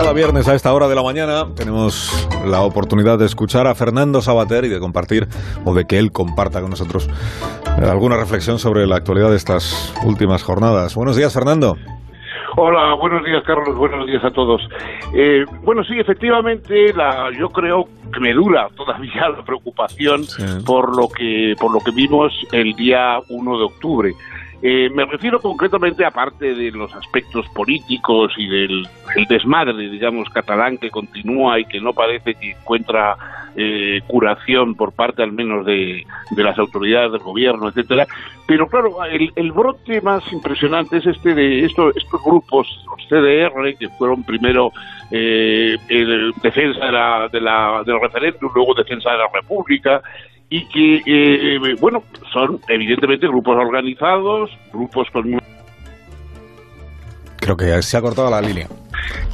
cada 0.00 0.14
viernes 0.14 0.48
a 0.48 0.54
esta 0.54 0.72
hora 0.72 0.88
de 0.88 0.94
la 0.94 1.02
mañana 1.02 1.44
tenemos 1.54 2.26
la 2.46 2.62
oportunidad 2.62 3.18
de 3.18 3.26
escuchar 3.26 3.66
a 3.66 3.74
Fernando 3.74 4.22
Sabater 4.22 4.64
y 4.64 4.68
de 4.68 4.80
compartir, 4.80 5.28
o 5.66 5.74
de 5.74 5.84
que 5.84 5.98
él 5.98 6.10
comparta 6.10 6.62
con 6.62 6.70
nosotros, 6.70 7.10
eh, 7.78 7.84
alguna 7.84 8.16
reflexión 8.16 8.58
sobre 8.58 8.86
la 8.86 8.96
actualidad 8.96 9.28
de 9.28 9.36
estas 9.36 9.94
últimas 10.06 10.42
jornadas. 10.42 10.94
Buenos 10.94 11.18
días, 11.18 11.34
Fernando. 11.34 11.76
Hola, 12.56 12.94
buenos 12.94 13.24
días 13.26 13.42
Carlos, 13.46 13.76
buenos 13.76 14.06
días 14.06 14.24
a 14.24 14.30
todos. 14.30 14.62
Eh, 15.14 15.44
bueno, 15.64 15.84
sí, 15.84 15.98
efectivamente, 15.98 16.94
la, 16.94 17.30
yo 17.38 17.50
creo 17.50 17.84
que 18.10 18.20
me 18.20 18.32
dura 18.32 18.68
todavía 18.74 19.28
la 19.36 19.44
preocupación 19.44 20.22
por 20.64 20.96
lo 20.96 21.08
que 21.08 21.54
por 21.60 21.72
lo 21.72 21.78
que 21.80 21.90
vimos 21.90 22.32
el 22.52 22.72
día 22.72 23.18
1 23.28 23.58
de 23.58 23.64
octubre. 23.64 24.12
Eh, 24.62 24.90
me 24.90 25.06
refiero 25.06 25.40
concretamente, 25.40 26.04
aparte 26.04 26.54
de 26.54 26.70
los 26.70 26.94
aspectos 26.94 27.48
políticos 27.48 28.32
y 28.36 28.46
del 28.46 28.86
desmadre, 29.28 29.88
digamos, 29.88 30.28
catalán 30.28 30.76
que 30.76 30.90
continúa 30.90 31.58
y 31.58 31.64
que 31.64 31.80
no 31.80 31.94
parece 31.94 32.34
que 32.34 32.50
encuentra 32.50 33.16
eh, 33.56 34.00
curación 34.06 34.74
por 34.74 34.92
parte 34.92 35.22
al 35.22 35.32
menos 35.32 35.64
de, 35.64 36.04
las 36.36 36.58
autoridades 36.58 37.12
del 37.12 37.22
gobierno, 37.22 37.68
etcétera. 37.68 38.06
Pero 38.46 38.66
claro, 38.68 38.96
el, 39.04 39.52
brote 39.52 40.02
más 40.02 40.30
impresionante 40.30 40.98
es 40.98 41.06
este 41.06 41.34
de 41.34 41.64
estos, 41.64 41.96
estos 41.96 42.22
grupos, 42.22 42.84
los 42.86 43.08
CDR, 43.08 43.76
que 43.78 43.88
fueron 43.90 44.24
primero 44.24 44.72
eh, 45.10 45.76
defensa 46.42 46.84
de 46.84 46.92
la, 46.92 47.28
de 47.32 47.40
la, 47.40 47.82
del 47.86 48.00
referéndum, 48.00 48.50
luego 48.54 48.74
defensa 48.74 49.10
de 49.10 49.18
la 49.18 49.28
República, 49.32 50.02
y 50.50 50.66
que, 50.66 51.02
eh, 51.06 51.76
bueno, 51.80 52.02
son 52.32 52.60
evidentemente 52.68 53.28
grupos 53.28 53.56
organizados, 53.56 54.50
grupos 54.72 55.08
con... 55.12 55.38
Creo 57.36 57.56
que 57.56 57.80
se 57.82 57.96
ha 57.96 58.02
cortado 58.02 58.28
la 58.30 58.40
línea. 58.40 58.66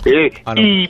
Eh, 0.05 0.31
ah, 0.45 0.55
y 0.57 0.89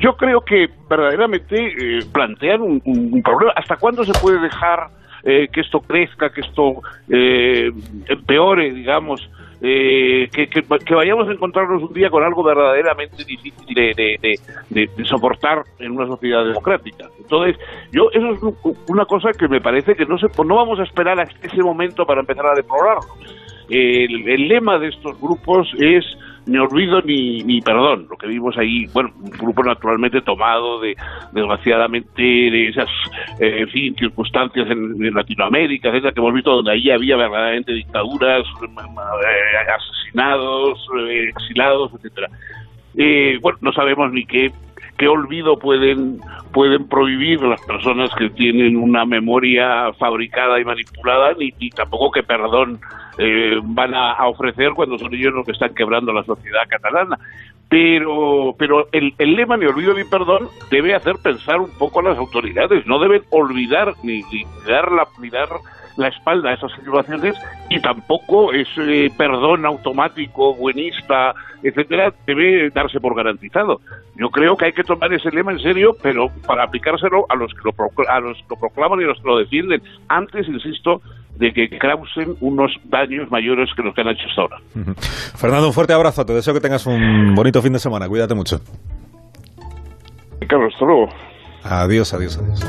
yo 0.00 0.16
creo 0.16 0.40
que 0.40 0.68
verdaderamente 0.88 1.56
eh, 1.56 2.04
plantean 2.10 2.62
un, 2.62 3.22
problema. 3.22 3.52
¿Hasta 3.54 3.76
cuándo 3.76 4.02
se 4.04 4.12
puede 4.14 4.40
dejar 4.40 4.88
que 5.22 5.60
esto 5.60 5.80
crezca, 5.80 6.30
que 6.30 6.40
esto 6.40 6.82
empeore, 7.08 8.72
digamos? 8.72 9.28
Eh, 9.62 10.30
que, 10.32 10.48
que, 10.48 10.94
vayamos 10.94 11.28
a 11.28 11.32
encontrarnos 11.32 11.82
un 11.82 11.92
día 11.92 12.08
con 12.08 12.22
algo 12.22 12.42
verdaderamente 12.42 13.24
difícil 13.24 13.74
de, 13.74 14.38
de, 14.70 15.04
soportar 15.04 15.64
en 15.78 15.92
una 15.92 16.06
sociedad 16.06 16.46
democrática. 16.46 17.08
Entonces, 17.18 17.58
yo 17.92 18.08
eso 18.10 18.32
es 18.32 18.74
una 18.88 19.04
cosa 19.04 19.32
que 19.32 19.48
me 19.48 19.60
parece 19.60 19.94
que 19.94 20.06
no 20.06 20.16
se, 20.16 20.28
no 20.44 20.56
vamos 20.56 20.80
a 20.80 20.84
esperar 20.84 21.20
a 21.20 21.24
ese 21.24 21.62
momento 21.62 22.06
para 22.06 22.20
empezar 22.20 22.46
a 22.46 22.54
deplorarlo. 22.54 23.02
el 23.68 24.48
lema 24.48 24.78
de 24.78 24.88
estos 24.88 25.20
grupos 25.20 25.68
es 25.78 26.06
ni 26.46 26.58
olvido 26.58 27.00
ni, 27.02 27.42
ni 27.42 27.60
perdón. 27.60 28.06
Lo 28.10 28.16
que 28.16 28.26
vimos 28.26 28.56
ahí, 28.56 28.86
bueno, 28.92 29.10
un 29.20 29.30
grupo 29.30 29.62
naturalmente 29.62 30.20
tomado 30.22 30.80
de, 30.80 30.96
desgraciadamente, 31.32 32.22
de 32.22 32.68
esas, 32.68 32.88
eh, 33.38 33.66
circunstancias 33.98 34.68
en, 34.70 35.14
Latinoamérica, 35.14 35.88
etcétera, 35.88 36.12
que 36.12 36.20
hemos 36.20 36.34
visto 36.34 36.56
donde 36.56 36.72
ahí 36.72 36.90
había 36.90 37.16
verdaderamente 37.16 37.72
dictaduras, 37.72 38.46
eh, 38.62 39.70
asesinados, 39.74 40.78
eh, 41.08 41.28
exilados, 41.28 41.92
etcétera. 41.94 42.28
bueno, 43.40 43.58
no 43.60 43.72
sabemos 43.72 44.12
ni 44.12 44.24
qué 44.24 44.50
qué 44.98 45.08
olvido 45.08 45.58
pueden 45.58 46.20
pueden 46.52 46.86
prohibir 46.86 47.40
las 47.40 47.62
personas 47.62 48.10
que 48.16 48.28
tienen 48.28 48.76
una 48.76 49.06
memoria 49.06 49.94
fabricada 49.98 50.60
y 50.60 50.64
manipulada 50.64 51.32
ni, 51.38 51.54
ni 51.58 51.70
tampoco 51.70 52.10
qué 52.10 52.22
perdón 52.22 52.78
eh, 53.22 53.60
van 53.62 53.94
a, 53.94 54.26
ofrecer 54.26 54.70
cuando 54.74 54.96
son 54.96 55.12
ellos 55.12 55.34
los 55.34 55.44
que 55.44 55.52
están 55.52 55.74
quebrando 55.74 56.10
la 56.10 56.24
sociedad 56.24 56.62
catalana. 56.66 57.18
Pero, 57.68 58.54
pero 58.58 58.88
el, 58.92 59.14
lema 59.18 59.58
ni 59.58 59.66
olvido 59.66 59.92
ni 59.92 60.04
perdón 60.04 60.48
debe 60.70 60.94
hacer 60.94 61.16
pensar 61.22 61.60
un 61.60 61.70
poco 61.78 62.00
a 62.00 62.04
las 62.04 62.18
autoridades. 62.18 62.86
No 62.86 62.98
deben 62.98 63.22
olvidar 63.30 63.92
ni, 64.02 64.22
dar 64.66 64.90
la, 64.90 66.08
espalda 66.08 66.48
a 66.48 66.54
esas 66.54 66.72
situaciones 66.72 67.36
y 67.68 67.78
tampoco 67.80 68.54
ese 68.54 69.12
perdón 69.18 69.66
automático, 69.66 70.54
buenista, 70.54 71.34
etcétera, 71.62 72.14
debe 72.26 72.70
darse 72.70 73.00
por 73.00 73.14
garantizado. 73.14 73.82
Yo 74.16 74.30
creo 74.30 74.56
que 74.56 74.64
hay 74.64 74.72
que 74.72 74.82
tomar 74.82 75.12
ese 75.12 75.30
lema 75.30 75.52
en 75.52 75.60
serio, 75.60 75.94
pero 76.02 76.28
para 76.46 76.64
aplicárselo 76.64 77.26
a 77.28 77.36
los 77.36 77.52
que 77.52 77.60
lo, 77.64 78.08
a 78.08 78.20
los 78.20 78.38
que 78.38 78.44
lo 78.48 78.56
proclaman 78.56 79.00
y 79.02 79.04
a 79.04 79.08
los 79.08 79.20
que 79.20 79.28
lo 79.28 79.38
defienden. 79.38 79.82
Antes, 80.08 80.48
insisto, 80.48 81.02
de 81.40 81.52
que 81.54 81.78
causen 81.78 82.36
unos 82.40 82.70
daños 82.84 83.30
mayores 83.30 83.70
que 83.74 83.82
los 83.82 83.94
que 83.94 84.02
han 84.02 84.08
hecho 84.08 84.28
hasta 84.28 84.42
ahora. 84.42 84.58
Fernando, 85.36 85.68
un 85.68 85.72
fuerte 85.72 85.94
abrazo. 85.94 86.24
Te 86.26 86.34
deseo 86.34 86.52
que 86.52 86.60
tengas 86.60 86.86
un 86.86 87.34
bonito 87.34 87.62
fin 87.62 87.72
de 87.72 87.78
semana. 87.78 88.06
Cuídate 88.08 88.34
mucho. 88.34 88.60
Carlos, 90.46 90.72
hasta 90.74 90.84
luego. 90.84 91.08
Adiós, 91.64 92.12
adiós, 92.12 92.38
adiós. 92.38 92.60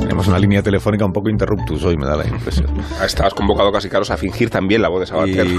Tenemos 0.00 0.26
una 0.26 0.38
línea 0.38 0.62
telefónica 0.62 1.04
un 1.04 1.12
poco 1.12 1.30
interruptus 1.30 1.84
hoy, 1.84 1.96
me 1.96 2.06
da 2.06 2.16
la 2.16 2.26
impresión. 2.26 2.68
Estabas 3.04 3.32
convocado 3.34 3.70
casi, 3.70 3.88
Carlos, 3.88 4.10
a 4.10 4.16
fingir 4.16 4.50
también 4.50 4.82
la 4.82 4.88
voz 4.88 5.00
de 5.00 5.06
Sabater. 5.06 5.46